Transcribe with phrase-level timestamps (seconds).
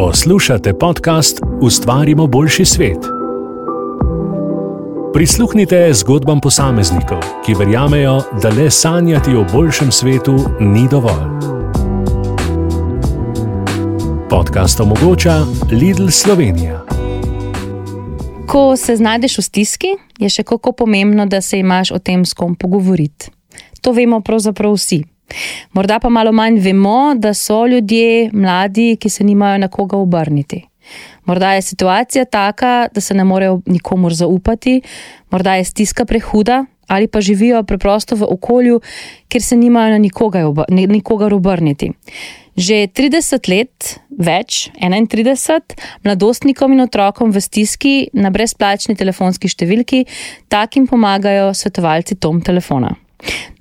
[0.00, 2.98] Poslušate podcast Ustvarimo boljši svet.
[5.14, 11.28] Prisluhnite zgodbam posameznikov, ki verjamejo, da le sanjati o boljšem svetu ni dovolj.
[14.30, 15.34] Podcast omogoča
[15.70, 16.84] Lidl Slovenija.
[18.48, 19.88] Ko se znajdeš v stiski,
[20.18, 23.30] je še kako pomembno, da se imaš o tem s kom pogovoriti.
[23.80, 25.04] To vemo pravzaprav vsi.
[25.72, 30.64] Morda pa malo manj vemo, da so ljudje mladi, ki se nimajo na koga obrniti.
[31.24, 34.80] Morda je situacija taka, da se ne morejo nikomor zaupati,
[35.30, 38.80] morda je stiska prehuda ali pa živijo preprosto v okolju,
[39.28, 39.98] kjer se nimajo na
[40.86, 41.92] nikogar obrniti.
[42.56, 50.02] Že 30 let, več, 31, mladostnikom in otrokom v stiski na brezplačni telefonski številki,
[50.48, 52.90] takim pomagajo svetovalci Tom telefona.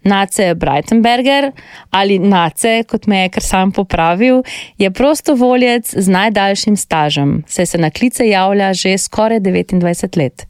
[0.03, 1.51] Nace Breitenberger
[1.89, 4.43] ali Nace, kot me je kar sam popravil,
[4.77, 10.47] je prostovoljec z najdaljšim stažem, saj se na klice javlja že skoraj 29 let.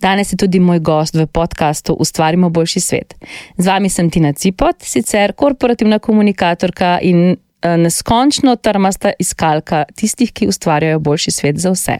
[0.00, 3.14] Danes je tudi moj gost v podkastu Ustvarimo boljši svet.
[3.56, 10.48] Z vami sem Tina Cipot, sicer korporativna komunikatorka in eh, neskončno trmasta iskalka tistih, ki
[10.48, 11.98] ustvarjajo boljši svet za vse.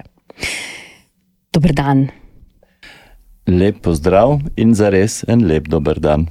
[1.52, 2.08] Dobr dan.
[3.47, 6.27] Lep pozdrav in za res en lep dober dan.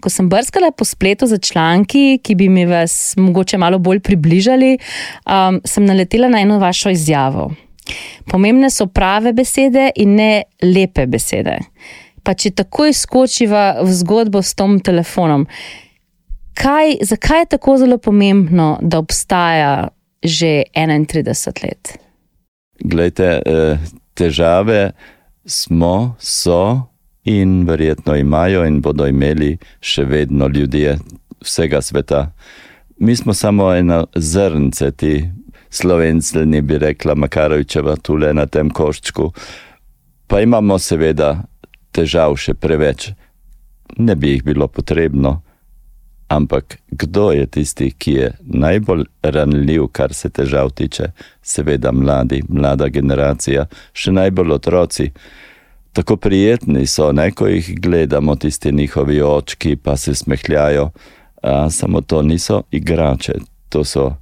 [0.00, 4.78] Ko sem brskala po spletu za članki, ki bi mi vas mogoče malo bolj približali,
[5.26, 7.50] um, sem naletela na eno vašo izjavo.
[8.26, 11.58] Pomembne so prave besede in ne lepe besede.
[12.22, 15.46] Pa če takoj skočiva v zgodbo s tom telefonom,
[16.58, 19.88] kaj, zakaj je tako zelo pomembno, da obstaja
[20.22, 21.98] že 31 let?
[22.80, 23.78] Glejte, eh,
[24.14, 24.90] težave
[25.46, 26.88] smo, so
[27.26, 30.98] in verjetno imajo in bodo imeli še vedno ljudje
[31.42, 32.30] vsega sveta.
[32.98, 35.30] Mi smo samo eno zrnce, ti
[35.70, 39.32] slovenci, bi rekla Makarovičeva, tule na tem koščku.
[40.26, 41.42] Pa imamo seveda
[41.92, 43.10] težav še preveč.
[43.98, 45.40] Ne bi jih bilo potrebno,
[46.28, 51.10] ampak kdo je tisti, ki je najbolj ranljiv, kar se težav tiče?
[51.42, 55.10] Seveda mladi, mlada generacija, še najbolj otroci
[55.96, 60.90] tako prijetni so, ne, ko jih gledamo, tisti njihovi očki, pa se smehljajo.
[61.42, 63.32] A, samo to niso igrače,
[63.68, 64.14] to so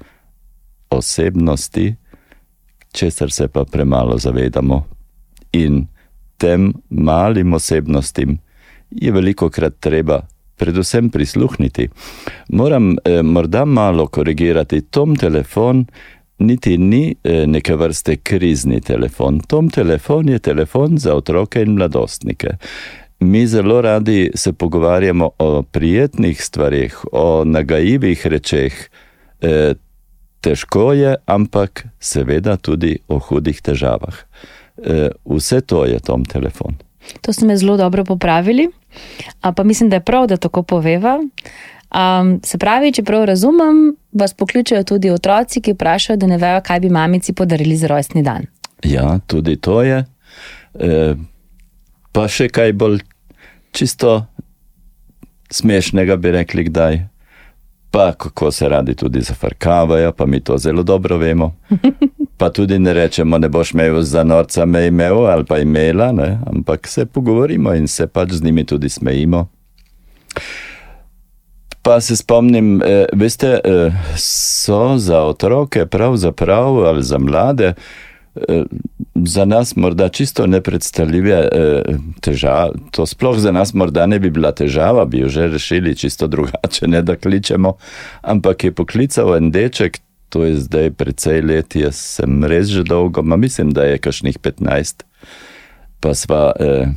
[0.91, 1.95] osebnosti,
[2.93, 4.84] česar se pa premalo zavedamo.
[5.53, 5.87] In
[6.39, 8.39] tem malim osebnostim
[8.91, 10.21] je veliko krat treba.
[10.57, 11.89] Predvsem prisluhniti.
[12.49, 14.81] Moram eh, morda malo korigirati.
[14.81, 15.87] Tom telefon
[16.39, 19.41] niti ni eh, neke vrste krizni telefon.
[19.41, 22.56] Tom telefon je telefon za otroke in mladostnike.
[23.21, 28.75] Mi zelo radi se pogovarjamo o prijetnih stvarih, o nagajivih rečeh.
[29.41, 29.75] E,
[30.41, 34.19] težko je, ampak seveda tudi o hudih težavah.
[34.77, 36.77] E, vse to je tom telefon.
[37.21, 38.69] To ste me zelo dobro popravili,
[39.41, 41.19] pa mislim, da je prav, da tako poveva.
[41.94, 46.59] Um, se pravi, če prav razumem, vas pokličajo tudi otroci, ki vprašajo, da ne vejo,
[46.66, 48.49] kaj bi mamici podarili za rojstni dan.
[48.82, 50.00] Ja, tudi to je.
[50.75, 51.15] E,
[52.12, 52.99] pa še kaj bolj
[53.71, 54.25] čisto
[55.54, 57.04] smešnega bi rekli, kdaj.
[57.94, 61.54] Pa kako se radi tudi zafrkavajo, pa mi to zelo dobro vemo.
[62.34, 66.41] Pa tudi ne rečemo, ne boš imel za norca me imel ali pa imela, ne?
[66.50, 69.47] ampak se pogovorimo in se pač z njimi tudi smejimo.
[71.84, 77.75] Pa se spomnim, eh, veste, eh, so za otroke, pravzaprav ali za mlade,
[78.37, 78.62] eh,
[79.15, 81.83] za nas morda čisto nepredstavljive eh,
[82.21, 82.72] težave.
[82.91, 86.89] To sploh za nas morda ne bi bila težava, bi jo že rešili čisto drugače,
[86.89, 87.77] ne da kličemo.
[88.22, 93.22] Ampak je poklical en deček, to je zdaj precej let, jaz sem res že dolgo,
[93.22, 95.05] ma mislim, da je kašnih 15.
[96.01, 96.53] Pa sva.
[96.61, 96.89] Eh,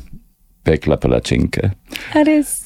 [0.67, 1.69] pekla palačinke.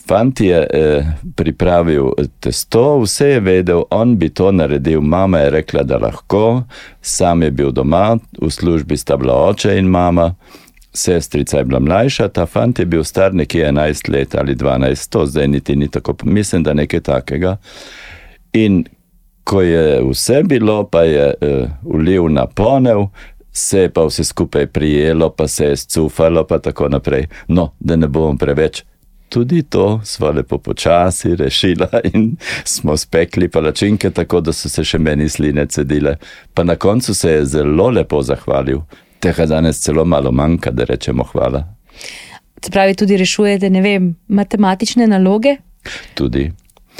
[0.09, 2.09] Fant je eh, pripravil
[2.41, 6.63] testo, vse je vedel, on bi to naredil, mama je rekla, da lahko,
[7.01, 10.31] sam je bil doma, v službi sta bila oče in mama,
[10.93, 15.25] sestrica je bila mlajša, ta fant je bil star nekje 11 let ali 12, to
[15.25, 17.57] zdaj niti ni tako, mislim, da nekaj takega.
[18.53, 18.83] In
[19.43, 23.07] ko je vse bilo, pa je eh, ulil na ponev,
[23.51, 27.27] se je pa vse skupaj prijelo, pa se je scufalo, pa tako naprej.
[27.47, 28.83] No, da ne bomo preveč.
[29.29, 34.97] Tudi to smo lepo počasi rešili in smo spekli palačinke, tako da so se še
[34.97, 36.17] meni sline cedile.
[36.53, 38.81] Pa na koncu se je zelo lepo zahvalil.
[39.19, 41.63] Tega danes celo malo manjka, da rečemo hvala.
[42.65, 45.55] Se pravi, tudi rešujete, ne vem, matematične naloge?
[46.13, 46.51] Tudi.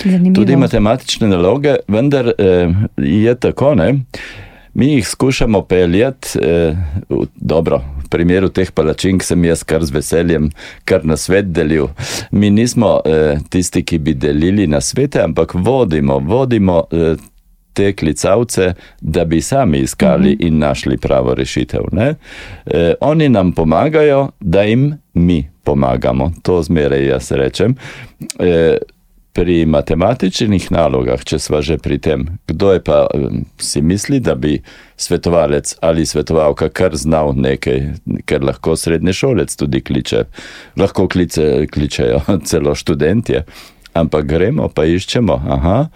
[0.04, 0.36] Zanimivo.
[0.36, 3.94] Tudi matematične naloge, vendar eh, je tako, ne?
[4.74, 6.76] Mi jih skušamo peljati, eh,
[7.10, 10.52] v, dobro, v primeru teh palačink sem jaz kar z veseljem,
[10.86, 11.88] kar na svet delil.
[12.32, 17.16] Mi nismo eh, tisti, ki bi delili na svete, ampak vodimo, vodimo eh,
[17.74, 21.82] te klicavce, da bi sami iskali in našli pravo rešitev.
[22.66, 26.32] E, oni nam pomagajo, da jim mi pomagamo.
[26.42, 27.76] To zmeraj jaz rečem.
[28.40, 28.78] E,
[29.34, 33.08] pri matematičnih nalogah, če smo že pri tem, kdo je pa
[33.62, 34.60] si misli, da bi
[35.00, 37.80] svetovalec ali svetovalka kar znal nekaj,
[38.28, 40.26] ker lahko srednje šolec tudi kliče,
[40.78, 43.46] lahko klice, kličejo celo študentje.
[43.94, 45.90] Ampak gremo, pa iščemo, aha,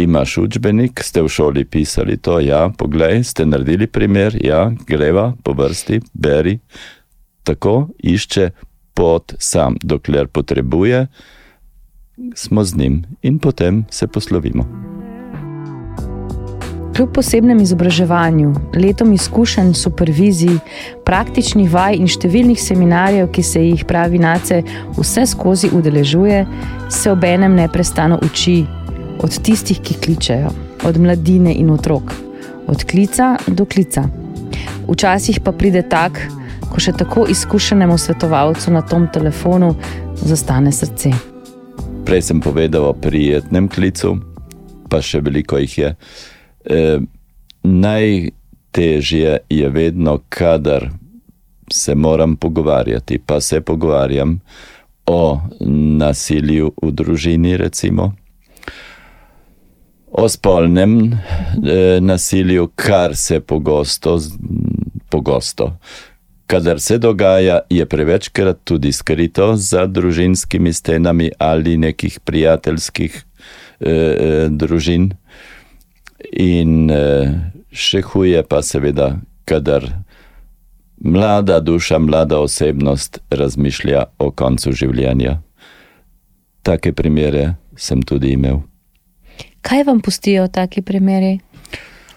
[0.00, 5.52] imaš učbenik, ste v šoli pisali to, ja, poglej, ste naredili primer, ja, greva po
[5.52, 6.58] vrsti, beri.
[7.44, 8.50] Tako išče
[8.96, 11.06] pot sam, dokler potrebuje,
[12.34, 14.64] smo z njim in potem se poslovimo.
[16.96, 20.58] Kljub posebnem izobraževanju, letom izkušenj, supervizij,
[21.04, 24.60] praktičnih vaj in številnih seminarjev, ki se jih pravi nace
[24.94, 26.44] vse skozi udeležuje,
[26.90, 28.60] se obenem neprestano uči
[29.18, 30.54] od tistih, ki kličejo,
[30.86, 32.14] od mladine in otrok,
[32.70, 34.06] od klica do klica.
[34.86, 36.22] Včasih pa pride tak,
[36.70, 39.74] ko še tako izkušenemu svetovalcu na tom telefonu
[40.22, 41.33] zastane srce.
[42.04, 44.18] Prej sem povedal o prijetnem klicu,
[44.90, 45.90] pa še veliko jih je.
[46.64, 46.80] E,
[47.64, 50.90] najtežje je vedno, kadar
[51.72, 54.40] se moram pogovarjati, pa se pogovarjam
[55.06, 55.40] o
[56.00, 58.12] nasilju v družini, recimo
[60.14, 64.18] o spolnem e, nasilju, kar se pogosto,
[65.10, 65.72] pogosto.
[66.46, 73.24] Kadar se dogaja, je prevečkrat tudi skrito za družinskimi stenami ali nekih prijateljskih
[73.80, 75.14] e, e, družin.
[76.32, 77.00] In e,
[77.72, 79.16] še huje pa seveda,
[79.48, 79.88] kadar
[81.00, 85.40] mlada duša, mlada osebnost razmišlja o koncu življenja.
[86.62, 88.62] Take primere sem tudi imel.
[89.64, 91.38] Kaj vam pustijo taki primeri?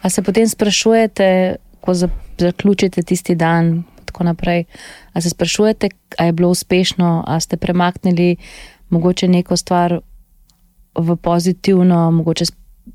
[0.04, 3.84] A se potem sprašujete, ko zaključite tisti dan,
[4.18, 4.66] tako naprej,
[5.14, 8.36] a se sprašujete, a je bilo uspešno, a ste premaknili
[8.90, 10.00] mogoče neko stvar
[10.96, 12.46] v pozitivno, mogoče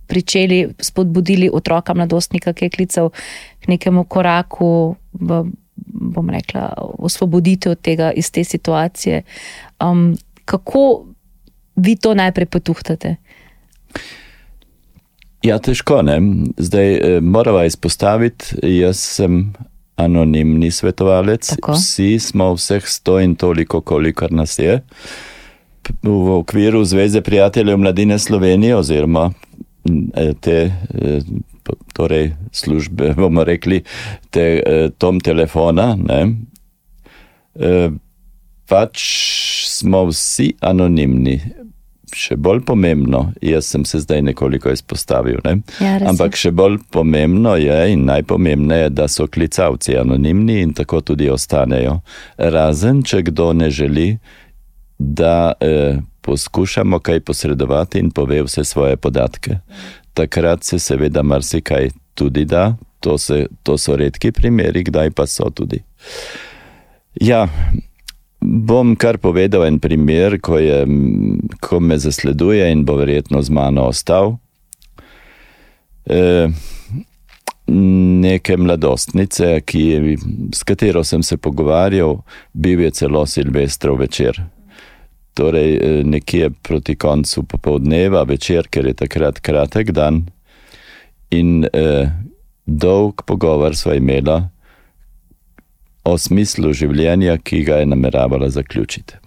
[0.07, 3.11] pričeli, spodbudili otroka, mladostnika, ki je klical
[3.61, 5.45] k nekemu koraku v,
[5.87, 9.23] bom rekla, osvoboditev tega iz te situacije.
[9.81, 11.05] Um, kako
[11.77, 13.17] vi to najprej potuhtate?
[15.43, 16.19] Ja, težko ne.
[16.57, 19.53] Zdaj eh, moramo izpostaviti, jaz sem
[19.97, 21.73] anonimni svetovalec, Tako.
[21.73, 24.81] vsi smo vseh sto in toliko, kolikor nas je.
[26.03, 29.31] V okviru Zveze prijateljev mladine Slovenije oziroma
[30.15, 31.21] eh, te eh,
[31.93, 33.83] torej službe, bomo rekli,
[34.31, 34.63] te
[34.99, 36.35] tom telefona, ne,
[38.67, 39.03] pač
[39.69, 41.41] smo vsi anonimni
[42.17, 45.59] še bolj pomembno, jaz sem se zdaj nekoliko izpostavil, ne?
[45.81, 51.31] ja, ampak še bolj pomembno je in najpomembneje, da so klicavci anonimni in tako tudi
[51.31, 52.01] ostanejo.
[52.39, 54.09] Razen, če kdo ne želi,
[54.99, 59.59] da eh, poskušamo kaj posredovati in pove vse svoje podatke.
[60.15, 65.51] Takrat se seveda marsikaj tudi da, to, se, to so redki primeri, kdaj pa so
[65.51, 65.83] tudi.
[67.21, 67.49] Ja,
[68.43, 70.83] Bom kar povedal en primer, ko, je,
[71.63, 74.37] ko me zasleduje in bo verjetno z mano ostal.
[76.05, 76.49] E,
[78.27, 79.85] neke mladostnice, ki,
[80.55, 82.19] s katero sem se pogovarjal,
[82.53, 84.43] bil je celo Silvestrov večer.
[85.39, 90.25] Torej, e, nekje proti koncu popoldneva, večer, ker je takrat kratek dan,
[91.33, 92.11] in eh,
[92.65, 94.45] dolg pogovor sva imela
[96.05, 99.19] o smislu življenja, ki ga je nameravala zaključiti.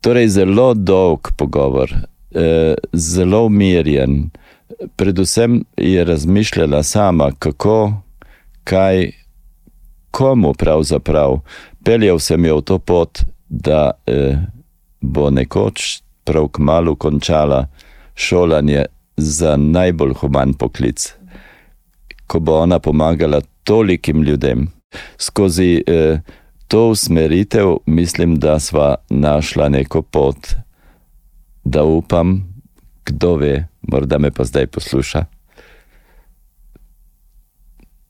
[0.00, 1.92] Torej, zelo dolg pogovor,
[2.34, 4.30] eh, zelo umirjen,
[4.96, 8.02] predvsem je razmišljala sama, kako,
[8.64, 9.10] kaj,
[10.10, 11.40] komu pravzaprav.
[11.84, 14.38] Peljal sem jo v to pot, da eh,
[15.00, 17.66] bo nekoč prav kmalo končala
[18.14, 18.84] šolanje
[19.16, 21.19] za najbolj human poklic
[22.30, 24.68] ko bo ona pomagala tolikim ljudem.
[25.18, 26.20] Skozi eh,
[26.68, 30.54] to usmeritev mislim, da sva našla neko pot,
[31.64, 32.54] da upam,
[33.04, 35.24] kdo ve, morda me pa zdaj posluša.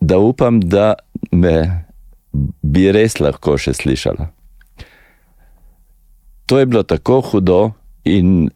[0.00, 0.94] Da upam, da
[1.32, 1.84] me
[2.62, 4.28] bi res lahko še slišala.
[6.46, 7.60] To je bilo tako hudo
[8.04, 8.50] in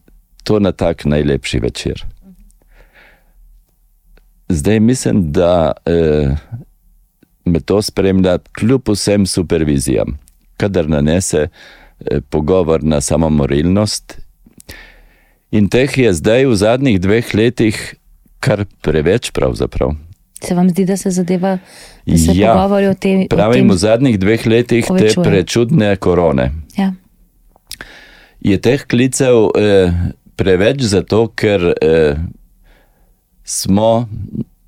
[0.44, 2.04] to na tak najlepši večer.
[4.48, 6.36] Zdaj mislim, da eh,
[7.44, 10.18] me to spremlja kljub vsem supervizijam,
[10.56, 14.18] kadar nanese eh, pogovor na samomorilnost.
[15.50, 17.94] In teh je zdaj v zadnjih dveh letih
[18.40, 19.94] kar preveč, pravzaprav.
[20.44, 21.58] Se vam zdi, da se zadeva,
[22.06, 23.28] da se Ja, pogovori o tem?
[23.28, 25.24] Pravim, o v tem zadnjih dveh letih te povečuje.
[25.24, 26.50] prečudne korone.
[26.76, 26.92] ja.
[28.44, 29.92] Je teh klicev eh,
[30.36, 32.18] preveč zato, ker eh,
[33.44, 34.08] smo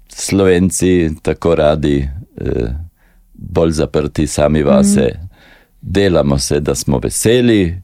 [0.09, 2.69] Slovenci tako radi eh,
[3.35, 5.13] bolj zaprti sami vase.
[5.15, 5.27] Mm.
[5.81, 7.83] Delamo se, da smo veseli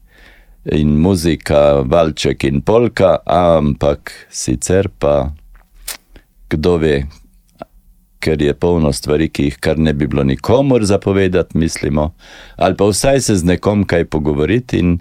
[0.65, 5.31] in muzika, valček in polka, ampak sicer pa
[6.49, 7.03] kdo ve,
[8.19, 12.13] ker je polno stvari, ki jih kar ne bi bilo nikomor zapovedati, mislimo,
[12.55, 14.79] ali pa vsaj se z nekom kaj pogovoriti.
[14.79, 14.97] In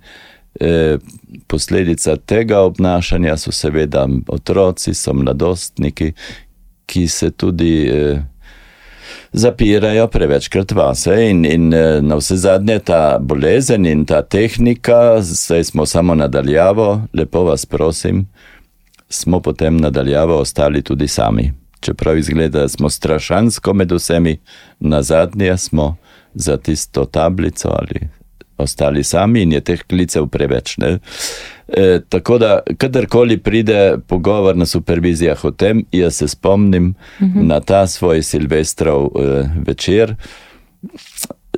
[0.60, 0.98] eh,
[1.46, 6.12] posledica tega obnašanja so seveda otroci, so mladostniki,
[6.86, 8.22] ki se tudi eh,
[9.32, 11.30] zapirajo prevečkrat vase.
[11.30, 17.02] In, in eh, na vse zadnje ta bolezen in ta tehnika, zdaj smo samo nadaljavo,
[17.14, 18.26] lepo vas prosim,
[19.08, 21.52] smo potem nadaljavo ostali tudi sami.
[21.80, 24.38] Čeprav izgleda, da smo strašansko med vsemi,
[24.80, 25.96] na zadnje smo
[26.34, 28.21] za tisto tablico ali
[28.62, 30.76] ostali sami in je teh klicev preveč.
[30.78, 30.98] Ne?
[31.68, 37.42] E, tako da, kadarkoli pride pogovor na supervizijah o tem, jaz se spomnim uh -huh.
[37.42, 40.14] na ta svoj silvestrov e, večer.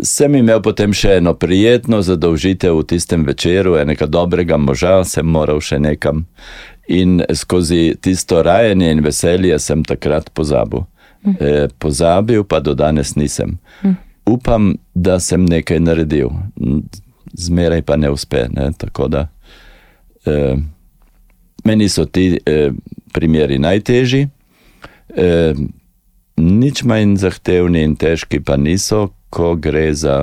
[0.03, 5.61] Sem imel potem še eno prijetno zadolžitev v tistem večeru, enega dobrega moža, sem moral
[5.61, 6.27] še nekam.
[6.89, 10.81] In skozi tisto rajanje in veselje sem takrat pozabil.
[11.41, 13.59] E, pozabil pa do danes nisem.
[14.27, 16.31] Upam, da sem nekaj naredil,
[17.33, 18.47] zmeraj pa ne uspe.
[18.53, 18.71] Ne?
[18.79, 19.27] Tako da
[20.27, 20.57] e,
[21.65, 22.71] meni so ti e,
[23.13, 24.29] primeri najtežji,
[25.17, 25.55] e,
[26.37, 30.17] nič manj zahtevni in težki pa niso, ko gre za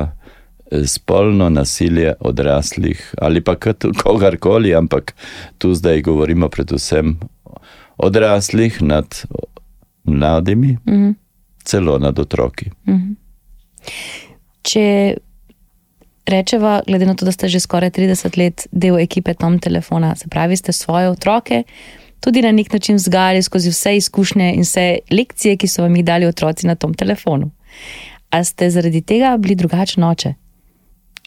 [0.71, 3.55] eh, spolno nasilje odraslih ali pa
[4.03, 5.15] kogarkoli, ampak
[5.57, 7.19] tu zdaj govorimo predvsem
[7.97, 9.05] odraslih nad
[10.03, 11.13] mladimi, mm -hmm.
[11.63, 12.71] celo nad otroki.
[14.61, 15.15] Če
[16.25, 20.29] rečeva, glede na to, da ste že skoraj 30 let del ekipe Tom Telefona, se
[20.29, 21.63] pravi, ste svoje otroke
[22.21, 26.05] tudi na nek način vzgajali skozi vse izkušnje in vse lekcije, ki so vam jih
[26.05, 27.51] dali otroci na Tom Telefonu.
[28.29, 30.33] A ste zaradi tega bili drugačen oče?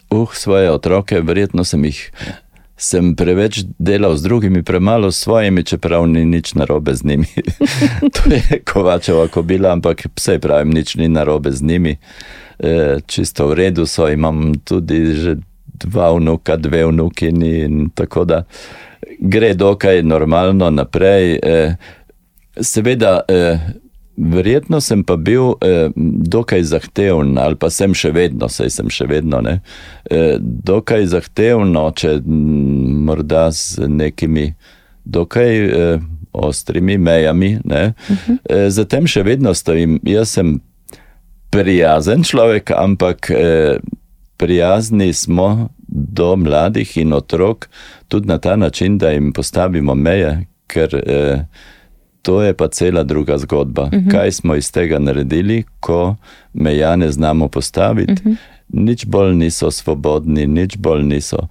[0.09, 2.11] Uh, svoje otroke, verjetno sem jih.
[2.77, 7.27] Sem preveč delal z drugimi, premalo s svojimi, čeprav ni nič narobe z njimi.
[8.15, 11.91] to je Kovačeva kobila, ampak vse pravim, nič ni narobe z njimi.
[11.91, 11.97] E,
[13.07, 15.35] čisto v redu so, imam tudi že
[15.75, 18.43] dva vnuka, dve vnukini in tako da
[19.19, 21.39] gre dokaj normalno naprej.
[21.43, 21.75] E,
[22.61, 23.57] seveda, e,
[24.17, 25.89] verjetno sem pa bil e,
[26.35, 29.59] dokaj zahteven, ali pa sem še vedno, saj sem še vedno, ne,
[30.09, 34.53] e, dokaj zahtevno, če morda z nekimi
[35.05, 35.97] dokaj e,
[36.35, 37.57] ostrimi mejami.
[37.63, 38.37] Ne, uh -huh.
[38.49, 39.99] e, zatem še vedno stojim.
[40.03, 40.59] Jaz sem
[41.55, 43.77] prijazen človek, ampak eh,
[44.37, 47.69] prijazni smo do mladih in otrok
[48.07, 51.45] tudi na ta način, da jim postavimo meje, ker eh,
[52.21, 53.83] to je pa cela druga zgodba.
[53.83, 54.11] Uh -huh.
[54.11, 56.15] Kaj smo iz tega naredili, ko
[56.53, 58.35] meja ne znamo postaviti, uh -huh.
[58.69, 61.47] nič bolj niso svobodni, nič bolj niso,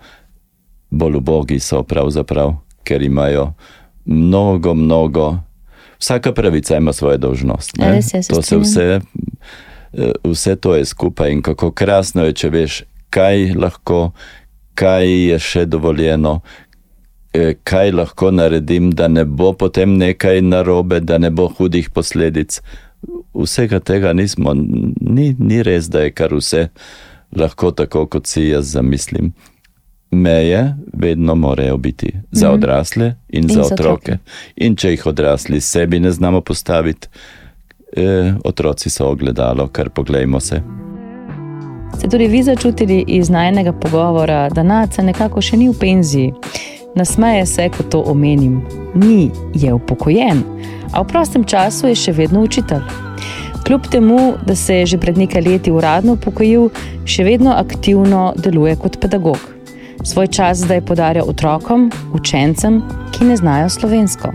[0.91, 3.53] bolj ubogi so pravzaprav, ker imajo
[4.05, 5.39] mnogo, mnogo.
[5.99, 7.77] Vsaka pravica ima svojo dolžnost.
[7.77, 7.93] ne.
[7.93, 9.01] Res to se vse
[10.25, 14.11] vse to je skupaj in kako krasno je, če veš, kaj lahko,
[14.75, 16.41] kaj je še dovoljeno,
[17.35, 22.61] eh, kaj lahko naredim, da ne bo potem nekaj narobe, da ne bo hudih posledic.
[23.35, 26.69] Vsega tega nismo, ni, ni res, da je kar vse
[27.37, 29.33] lahko tako, kot si jaz zamislim.
[30.15, 34.13] Meje vedno morajo biti za odrasle in, in za za otroke.
[34.13, 34.19] otroke.
[34.57, 37.09] In če jih odrasli sebi ne znamo postaviti,
[37.97, 40.61] eh, otroci so ogledalo, kar poglejmo se.
[41.99, 46.33] Ste tudi vi začutili iz najnega pogovora, da Naca nekako še ni v penziji?
[46.95, 48.63] Nasmeje se, ko to omenim.
[48.95, 50.43] Ni, je upokojen,
[50.93, 52.83] a v prostem času je še vedno učitelj.
[53.67, 56.69] Kljub temu, da se je že pred nekaj leti uradno upokojil,
[57.05, 59.41] še vedno aktivno deluje kot pedagog.
[60.05, 62.83] Svoj čas zdaj podarja otrokom, učencem,
[63.15, 64.35] ki ne znajo slovensko.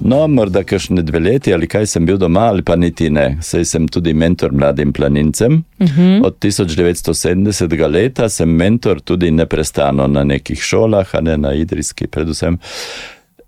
[0.00, 3.38] No, morda kakšne dve leti ali kaj sem bil doma, ali pa niti ne.
[3.42, 5.62] Sej sem tudi mentor mladim planincem.
[5.80, 6.26] Uh -huh.
[6.26, 7.90] Od 1970.
[7.90, 12.58] leta sem mentor tudi neprestano na nekih šolah, a ne na idrijski, predvsem.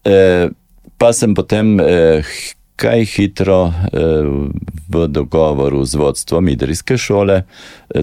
[0.05, 0.49] E,
[0.99, 2.23] pa sem potem, e,
[2.77, 3.73] kaj hitro
[4.89, 7.43] v dogovoru z vodstvom idrijske šole,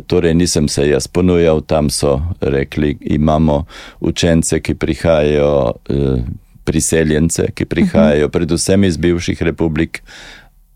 [0.07, 3.65] torej nisem se jaz ponujal, tam so rekli, imamo
[3.99, 5.73] učence, ki prihajajo,
[6.67, 10.01] priseljence, ki prihajajo predvsem iz bivših republik,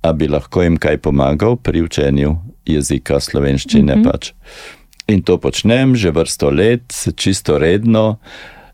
[0.01, 4.11] a bi lahko jim kaj pomagal pri učenju jezika slovenščine mm -hmm.
[4.11, 4.31] pač.
[5.07, 8.17] In to počnem že vrsto let, čisto redno.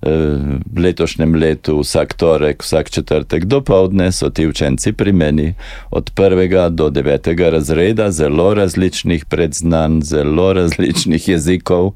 [0.02, 5.54] V letošnjem letu vsak torek, vsak četrtek do povdne so ti učenci pri meni
[5.90, 11.92] od prvega do devetega razreda, zelo različnih predznanj, zelo različnih jezikov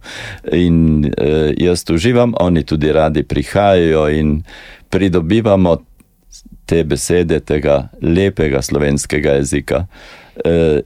[0.51, 4.43] in eh, jaz uživam, oni tudi radi prihajajo in
[4.91, 5.77] pridobivamo
[6.65, 9.85] te besede tega lepega slovenskega jezika.
[10.45, 10.79] Eh,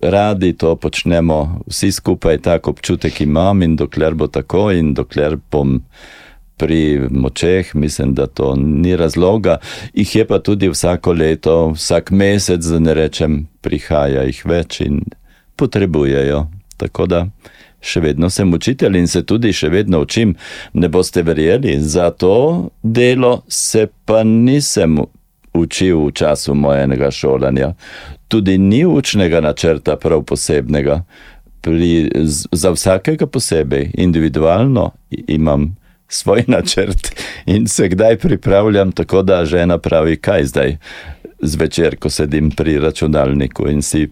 [0.00, 5.80] radi to počnemo, vsi skupaj tako občutek imam in dokler bo tako in dokler bom
[6.56, 9.56] pri močeh, mislim, da to ni razloga.
[9.94, 15.00] Ih je pa tudi vsako leto, vsak mesec, da ne rečem, prihaja jih več in
[15.56, 16.46] potrebujejo.
[16.76, 17.26] Tako da
[17.84, 20.34] še vedno sem učitelj in se tudi še vedno učim.
[20.72, 24.98] Ne boste verjeli, za to delo se pa nisem
[25.54, 27.74] učil v času mojega šolanja.
[28.28, 31.04] Tudi ni učnega načrta prav posebnega.
[31.64, 32.10] Pri,
[32.52, 35.70] za vsakega posebej, individualno imam
[36.08, 37.14] svoj načrt
[37.46, 40.76] in se kdaj pripravljam tako, da žena pravi, kaj zdaj
[41.40, 44.08] zvečer, ko sedim pri računalniku in si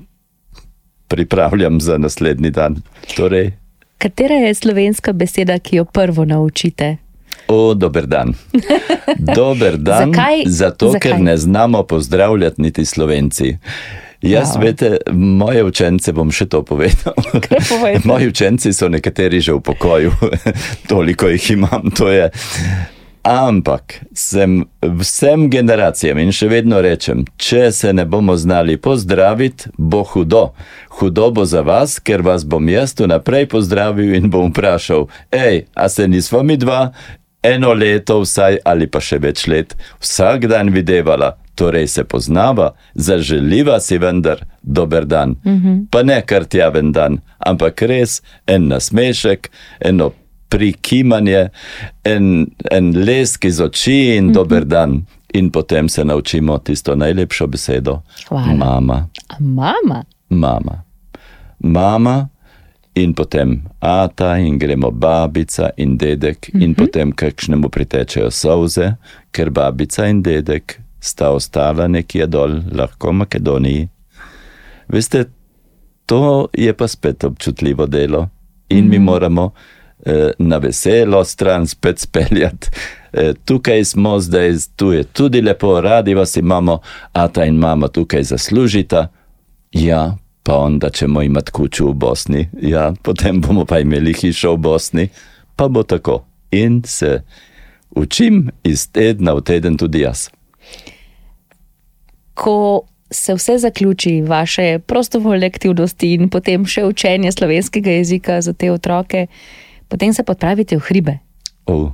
[1.08, 2.76] pripravljam za naslednji dan.
[3.16, 3.52] Torej,
[4.02, 6.96] Katera je slovenska beseda, ki jo prvo naučite?
[7.48, 8.34] O, dober dan.
[9.36, 10.10] Dober dan.
[10.10, 10.42] Zakaj?
[10.46, 11.00] Zato, Zakaj?
[11.02, 13.56] ker ne znamo pozdravljati niti slovenci.
[14.22, 14.60] Jaz, Wow.
[14.60, 17.14] veste, moje učence bom še to povedal.
[18.04, 20.12] Moji učenci so nekateri že v pokoju,
[20.88, 22.30] toliko jih imam, to je.
[23.22, 30.02] Ampak sem vsem generacijam in še vedno rečem, če se ne bomo znali pozdraviti, bo
[30.02, 30.48] hudo.
[30.98, 35.66] Hudo bo za vas, ker vas bom jaz tu naprej pozdravil in bom vprašal: hej,
[35.74, 36.90] a se nismo mi dva
[37.42, 43.80] eno leto vsaj ali pa še več let vsak dan videvala, torej se poznava, zaželiva
[43.80, 45.36] si vendar dober dan.
[45.44, 45.86] Mm -hmm.
[45.90, 50.12] Pa ne kar tjaven dan, ampak res en nasmešek, eno
[50.52, 51.48] prikimanje,
[52.04, 54.34] en, en lesk iz oči in mm -hmm.
[54.34, 55.04] dober dan.
[55.32, 58.54] In potem se naučimo tisto najlepšo besedo: Hvala.
[58.54, 60.04] mama, A mama.
[60.28, 60.82] mama.
[61.58, 62.28] Mama
[62.94, 66.64] in potem ata, in gremo babica in dedek, mm -hmm.
[66.64, 68.94] in potem kakšnemu pritečejo solze,
[69.30, 73.88] ker babica in dedek sta ostala nekje dol, lahko v Makedoniji.
[74.88, 75.24] Veste,
[76.06, 78.28] to je pa spet občutljivo delo
[78.68, 78.90] in mm -hmm.
[78.90, 79.81] mi moramo eh,
[80.38, 82.68] na veselo stran spet speljati.
[83.12, 86.80] Eh, tukaj smo zdaj, tu je tudi lepo, radi vas imamo,
[87.12, 89.08] ata in mama tukaj zaslužita.
[89.72, 94.56] Ja, pa onda ćemo imati kuću u Bosni, ja, potem bomo pa imeli hišo u
[94.56, 95.08] Bosni,
[95.56, 96.24] pa bo tako.
[96.50, 97.22] In se
[97.90, 100.28] učim iz tedna v teden tudi jaz.
[102.34, 108.72] Ko se vse zaključi, vaše prostovoljne aktivnosti in potem še učenje slovenskega jezika za te
[108.72, 109.26] otroke,
[109.92, 111.18] potem se podpravite v hribe.
[111.68, 111.92] O,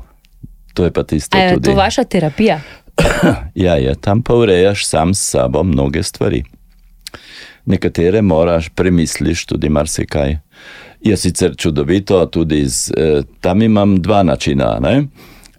[0.74, 1.66] to je pa tisto A je tudi.
[1.66, 2.60] to vaša terapija?
[3.54, 6.44] Ja, je, tam pa urejaš sam s sabo mnoge stvari.
[7.66, 10.38] Nekatere moraš premisliš tudi marsikaj.
[11.00, 14.78] Je sicer čudovito, tudi z, eh, tam imam dva načina.
[14.82, 15.06] Ne?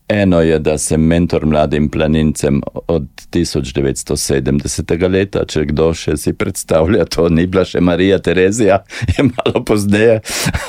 [0.10, 5.10] Eno je, da sem mentor mladim planincem od 1970.
[5.10, 8.80] leta, če kdo še si predstavlja, to ni bila še Marija Terezija,
[9.14, 10.16] je malo pozneje,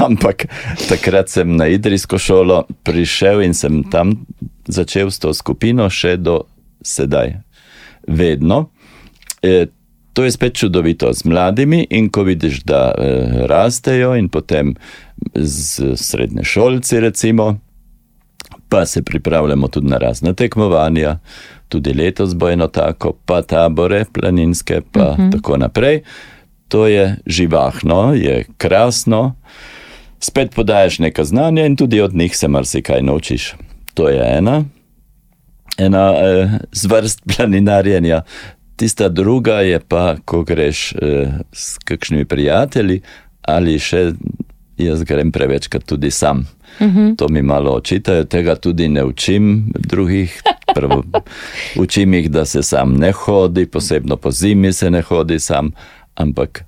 [0.04, 0.44] ampak
[0.90, 4.12] takrat sem na Idrijsko šolo prišel in sem tam
[4.68, 6.42] začel s to skupino še do
[6.84, 7.38] sedaj.
[8.04, 8.66] Vedno.
[9.40, 9.70] E,
[10.12, 13.08] to je spet čudovito z mladimi, in ko vidiš, da e,
[13.48, 14.76] rastejo, in potem
[15.32, 17.54] z srednje šolci, recimo,
[18.70, 21.18] pa se pripravljamo tudi na razne tekmovanja,
[21.68, 25.32] tudi letos bo eno tako, pa tabore planinske, pa uh -huh.
[25.32, 26.02] tako naprej.
[26.68, 29.34] To je živahno, je krasno,
[30.20, 33.54] spet podajaš nekaj znanja in tudi od njih se marsikaj naučiš.
[33.94, 34.64] To je ena,
[35.78, 38.22] ena eh, zvrst planinarjenja.
[38.76, 43.00] Tista druga je pa, ko greš eh, s kakšnimi prijatelji
[43.42, 44.12] ali še
[44.78, 46.46] jaz grem prevečkrat tudi sam.
[46.80, 47.16] Uh -huh.
[47.16, 50.42] To mi malo očitajo, tega tudi ne učim drugih.
[50.74, 51.02] Prvo,
[51.82, 55.70] učim jih, da se sam ne hodi, posebno po zimi se ne hodi sam,
[56.14, 56.64] ampak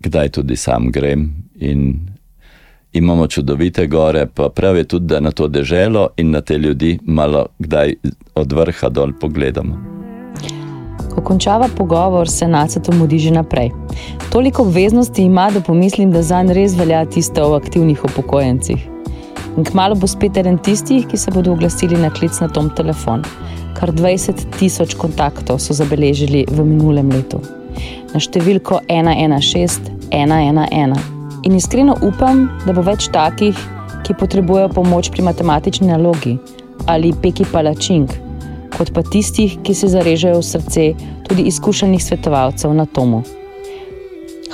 [0.00, 1.98] kdaj tudi sam grem in
[2.92, 7.46] imamo čudovite gore, pa pravi tudi, da na to deželo in na te ljudi malo
[7.58, 7.94] kdaj
[8.34, 9.78] od vrha dol pogledamo.
[11.14, 13.70] Ko končava pogovor, se nacet umodi že naprej.
[14.32, 18.95] Toliko obveznosti ima, da pomislim, da za njega res velja tisto o aktivnih upokojencih.
[19.56, 23.24] In kmalo bo spet eden tistih, ki se bodo oglasili na klic na tom telefon.
[23.76, 27.40] Kar 20 tisoč kontaktov so zabeležili v minulem letu.
[28.12, 31.00] Na številko 116 111.
[31.46, 33.56] In iskreno upam, da bo več takih,
[34.04, 36.36] ki potrebujejo pomoč pri matematični nalogi
[36.86, 38.12] ali peki palačink
[38.76, 40.84] kot pa tistih, ki se zarežejo v srce
[41.28, 43.22] tudi izkušenih svetovalcev na tomu.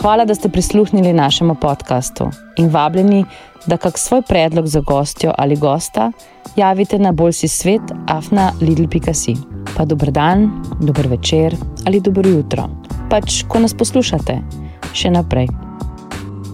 [0.02, 3.24] Hvala, da ste prisluhnili našemu podkastu in vabljeni,
[3.66, 6.12] da kak svoj predlog za gostjo ali gosta
[6.56, 9.34] javite na bolj si svet afna lidl.si.
[9.76, 12.68] Pa dober dan, dober večer ali dobro jutro.
[13.10, 14.40] Pač, ko nas poslušate,
[14.92, 15.48] še naprej.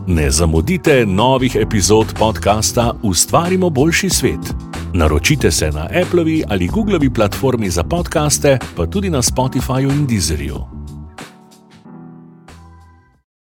[0.06, 4.54] Ne zamudite novih epizod podcasta Ustvarimo boljši svet.
[4.92, 10.77] Naročite se na Applevi ali Googlovi platformi za podkaste, pa tudi na Spotifyju in Deezerju.